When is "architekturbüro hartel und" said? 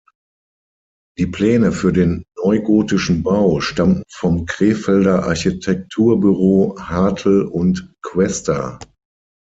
5.27-7.93